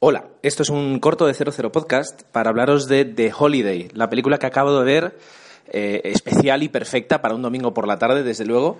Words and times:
Hola, 0.00 0.28
esto 0.44 0.62
es 0.62 0.68
un 0.68 1.00
corto 1.00 1.26
de 1.26 1.34
00 1.34 1.72
Podcast 1.72 2.22
para 2.30 2.50
hablaros 2.50 2.86
de 2.86 3.04
The 3.04 3.32
Holiday, 3.36 3.88
la 3.94 4.08
película 4.08 4.38
que 4.38 4.46
acabo 4.46 4.78
de 4.78 4.84
ver, 4.84 5.18
eh, 5.72 6.02
especial 6.04 6.62
y 6.62 6.68
perfecta 6.68 7.20
para 7.20 7.34
un 7.34 7.42
domingo 7.42 7.74
por 7.74 7.88
la 7.88 7.98
tarde, 7.98 8.22
desde 8.22 8.44
luego. 8.46 8.78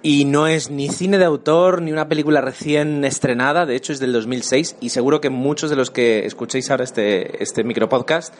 Y 0.00 0.26
no 0.26 0.46
es 0.46 0.70
ni 0.70 0.88
cine 0.88 1.18
de 1.18 1.24
autor 1.24 1.82
ni 1.82 1.90
una 1.90 2.08
película 2.08 2.40
recién 2.40 3.04
estrenada, 3.04 3.66
de 3.66 3.74
hecho 3.74 3.92
es 3.92 3.98
del 3.98 4.12
2006 4.12 4.76
y 4.80 4.90
seguro 4.90 5.20
que 5.20 5.28
muchos 5.28 5.70
de 5.70 5.76
los 5.76 5.90
que 5.90 6.24
escuchéis 6.24 6.70
ahora 6.70 6.84
este, 6.84 7.42
este 7.42 7.64
micropodcast 7.64 8.32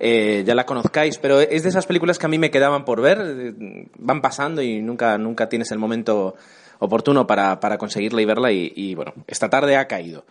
eh, 0.00 0.42
ya 0.44 0.56
la 0.56 0.66
conozcáis, 0.66 1.18
pero 1.18 1.40
es 1.40 1.62
de 1.62 1.68
esas 1.68 1.86
películas 1.86 2.18
que 2.18 2.26
a 2.26 2.28
mí 2.28 2.38
me 2.40 2.50
quedaban 2.50 2.84
por 2.84 3.00
ver, 3.00 3.54
van 3.96 4.20
pasando 4.20 4.60
y 4.60 4.82
nunca, 4.82 5.18
nunca 5.18 5.48
tienes 5.48 5.70
el 5.70 5.78
momento 5.78 6.34
oportuno 6.80 7.28
para, 7.28 7.60
para 7.60 7.78
conseguirla 7.78 8.20
y 8.22 8.24
verla 8.24 8.50
y 8.50 8.96
bueno, 8.96 9.14
esta 9.28 9.48
tarde 9.48 9.76
ha 9.76 9.86
caído. 9.86 10.24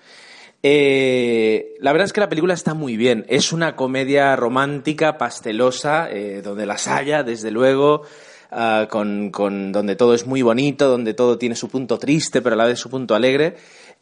Eh, 0.67 1.75
la 1.79 1.91
verdad 1.91 2.07
es 2.07 2.13
que 2.13 2.21
la 2.21 2.27
película 2.27 2.55
está 2.55 2.73
muy 2.73 2.97
bien. 2.97 3.23
Es 3.29 3.53
una 3.53 3.75
comedia 3.75 4.35
romántica, 4.35 5.15
pastelosa, 5.15 6.09
eh, 6.09 6.41
donde 6.43 6.65
las 6.65 6.87
haya, 6.87 7.21
desde 7.21 7.51
luego, 7.51 8.01
ah, 8.49 8.87
con, 8.89 9.29
con, 9.29 9.71
donde 9.71 9.95
todo 9.95 10.15
es 10.15 10.25
muy 10.25 10.41
bonito, 10.41 10.89
donde 10.89 11.13
todo 11.13 11.37
tiene 11.37 11.55
su 11.55 11.69
punto 11.69 11.99
triste, 11.99 12.41
pero 12.41 12.55
a 12.55 12.57
la 12.57 12.65
vez 12.65 12.79
su 12.79 12.89
punto 12.89 13.13
alegre. 13.13 13.57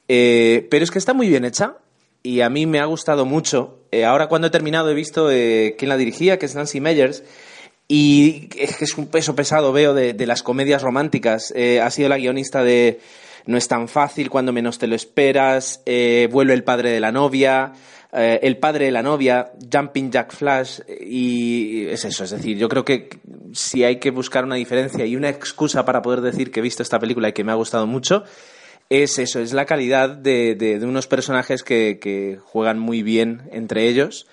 Eh, 0.08 0.66
pero 0.72 0.86
es 0.86 0.92
que 0.92 1.00
está 1.00 1.14
muy 1.14 1.28
bien 1.28 1.44
hecha 1.44 1.80
y 2.22 2.40
a 2.40 2.50
mí 2.50 2.66
me 2.66 2.80
ha 2.80 2.86
gustado 2.86 3.26
mucho. 3.26 3.80
Eh, 3.92 4.06
ahora 4.06 4.28
cuando 4.28 4.48
he 4.48 4.50
terminado 4.50 4.90
he 4.90 4.94
visto 4.94 5.28
quién 5.28 5.90
la 5.90 5.98
dirigía, 5.98 6.40
que 6.40 6.46
es 6.46 6.56
Nancy 6.56 6.80
Meyers. 6.80 7.26
Y 7.90 8.48
es 8.58 8.78
que 8.78 8.86
es 8.86 8.98
un 8.98 9.08
peso 9.08 9.36
pesado, 9.36 9.74
veo, 9.74 9.94
de, 9.94 10.26
las 10.26 10.44
comedias 10.44 10.82
románticas. 10.82 11.54
Ha 11.54 11.90
sido 11.90 12.08
la 12.08 12.18
guionista 12.18 12.64
de 12.64 13.02
no 13.46 13.58
es 13.58 13.68
tan 13.68 13.88
fácil 13.88 14.30
cuando 14.30 14.54
menos 14.54 14.80
te 14.80 14.88
lo 14.88 14.96
esperas, 14.96 15.82
eh, 15.86 16.28
vuelve 16.32 16.54
el 16.54 16.64
padre 16.64 16.92
de 16.92 17.00
la 17.00 17.12
novia, 17.12 17.74
eh, 18.12 18.40
el 18.44 18.58
padre 18.58 18.86
de 18.86 18.92
la 18.92 19.02
novia, 19.02 19.52
Jumping 19.72 20.12
Jack 20.12 20.34
Flash, 20.34 20.80
y 21.02 21.86
es 21.88 22.06
eso, 22.06 22.24
es 22.24 22.30
decir, 22.30 22.58
yo 22.58 22.70
creo 22.70 22.86
que 22.86 23.10
si 23.54 23.84
hay 23.84 23.98
que 23.98 24.12
buscar 24.12 24.46
una 24.46 24.56
diferencia 24.56 25.06
y 25.06 25.16
una 25.16 25.30
excusa 25.30 25.84
para 25.86 26.02
poder 26.02 26.22
decir 26.22 26.52
que 26.52 26.60
he 26.60 26.64
visto 26.64 26.84
esta 26.84 27.00
película 27.00 27.30
y 27.30 27.34
que 27.34 27.44
me 27.44 27.52
ha 27.52 27.56
gustado 27.56 27.88
mucho, 27.88 28.24
es 28.90 29.18
eso, 29.20 29.40
es 29.40 29.54
la 29.54 29.66
calidad 29.66 30.10
de, 30.10 30.56
de, 30.56 30.78
unos 30.86 31.08
personajes 31.08 31.64
que, 31.64 32.00
que 32.00 32.38
juegan 32.44 32.78
muy 32.78 33.02
bien 33.02 33.50
entre 33.52 33.88
ellos. 33.88 34.28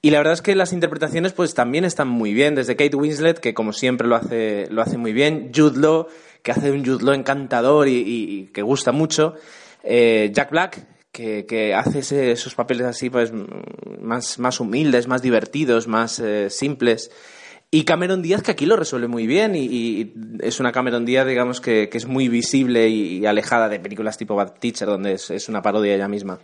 Y 0.00 0.10
la 0.10 0.18
verdad 0.18 0.34
es 0.34 0.42
que 0.42 0.54
las 0.54 0.72
interpretaciones 0.72 1.32
pues 1.32 1.54
también 1.54 1.84
están 1.84 2.08
muy 2.08 2.32
bien, 2.32 2.54
desde 2.54 2.76
Kate 2.76 2.96
Winslet, 2.96 3.40
que 3.40 3.52
como 3.52 3.72
siempre 3.72 4.06
lo 4.06 4.14
hace, 4.14 4.68
lo 4.70 4.80
hace 4.80 4.96
muy 4.96 5.12
bien, 5.12 5.50
Jude 5.54 5.80
Law, 5.80 6.06
que 6.48 6.52
hace 6.52 6.70
un 6.70 6.82
Jude 6.82 7.04
Law 7.04 7.12
encantador 7.12 7.88
y, 7.88 8.48
que 8.54 8.62
gusta 8.62 8.90
mucho, 8.90 9.34
eh, 9.84 10.30
Jack 10.32 10.50
Black, 10.50 10.86
que, 11.12 11.44
que 11.44 11.74
hace 11.74 12.32
esos 12.32 12.54
papeles 12.54 12.86
así 12.86 13.10
pues 13.10 13.34
más, 14.00 14.38
más 14.38 14.58
humildes, 14.58 15.08
más 15.08 15.20
divertidos, 15.20 15.86
más 15.88 16.18
eh, 16.20 16.48
simples. 16.48 17.10
Y 17.70 17.84
Cameron 17.84 18.22
Díaz, 18.22 18.42
que 18.42 18.52
aquí 18.52 18.64
lo 18.64 18.76
resuelve 18.76 19.08
muy 19.08 19.26
bien, 19.26 19.54
y, 19.54 20.14
es 20.40 20.58
una 20.58 20.72
Cameron 20.72 21.04
Díaz, 21.04 21.26
digamos, 21.26 21.60
que, 21.60 21.90
que 21.90 21.98
es 21.98 22.06
muy 22.06 22.28
visible 22.28 22.88
y, 22.88 23.26
alejada 23.26 23.68
de 23.68 23.78
películas 23.78 24.16
tipo 24.16 24.34
Bad 24.34 24.54
Teacher, 24.58 24.88
donde 24.88 25.12
es, 25.12 25.30
es 25.30 25.50
una 25.50 25.60
parodia 25.60 25.94
ella 25.94 26.08
misma. 26.08 26.38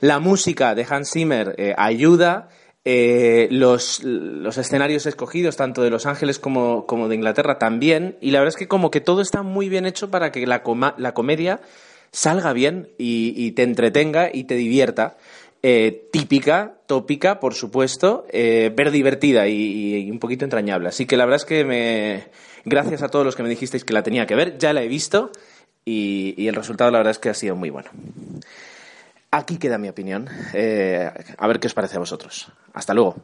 La 0.00 0.20
música 0.20 0.74
de 0.74 0.86
Hans 0.88 1.10
Zimmer 1.10 1.54
eh, 1.58 1.74
ayuda. 1.76 2.48
Eh, 2.84 3.46
los, 3.52 4.02
los, 4.02 4.58
escenarios 4.58 5.06
escogidos, 5.06 5.56
tanto 5.56 5.82
de 5.82 5.90
Los 5.90 6.04
Ángeles 6.04 6.40
como, 6.40 6.84
como, 6.86 7.08
de 7.08 7.14
Inglaterra, 7.14 7.58
también. 7.58 8.16
Y 8.20 8.32
la 8.32 8.40
verdad 8.40 8.54
es 8.54 8.58
que 8.58 8.66
como 8.66 8.90
que 8.90 9.00
todo 9.00 9.20
está 9.22 9.42
muy 9.42 9.68
bien 9.68 9.86
hecho 9.86 10.10
para 10.10 10.32
que 10.32 10.46
la, 10.46 10.62
coma, 10.62 10.94
la 10.98 11.14
comedia 11.14 11.60
salga 12.10 12.52
bien 12.52 12.88
y, 12.98 13.52
te 13.52 13.62
entretenga 13.62 14.30
y 14.32 14.44
te 14.44 14.56
divierta. 14.56 15.16
Eh, 15.64 16.08
típica, 16.12 16.74
tópica, 16.86 17.38
por 17.38 17.54
supuesto, 17.54 18.26
eh, 18.30 18.72
pero 18.74 18.90
divertida 18.90 19.46
y, 19.46 20.10
un 20.10 20.18
poquito 20.18 20.44
entrañable. 20.44 20.88
Así 20.88 21.06
que 21.06 21.16
la 21.16 21.24
verdad 21.24 21.40
es 21.40 21.44
que 21.44 21.64
me, 21.64 22.24
gracias 22.64 23.02
a 23.02 23.08
todos 23.08 23.24
los 23.24 23.36
que 23.36 23.44
me 23.44 23.48
dijisteis 23.48 23.84
que 23.84 23.92
la 23.92 24.02
tenía 24.02 24.26
que 24.26 24.34
ver, 24.34 24.58
ya 24.58 24.72
la 24.72 24.82
he 24.82 24.88
visto 24.88 25.30
y 25.84 26.48
el 26.48 26.54
resultado 26.56 26.90
la 26.90 26.98
verdad 26.98 27.12
es 27.12 27.18
que 27.18 27.28
ha 27.28 27.34
sido 27.34 27.54
muy 27.54 27.70
bueno. 27.70 27.90
Aquí 29.34 29.56
queda 29.56 29.78
mi 29.78 29.88
opinión. 29.88 30.28
Eh, 30.52 31.10
a 31.38 31.46
ver 31.46 31.58
qué 31.58 31.66
os 31.66 31.72
parece 31.72 31.96
a 31.96 32.00
vosotros. 32.00 32.52
Hasta 32.74 32.92
luego. 32.92 33.16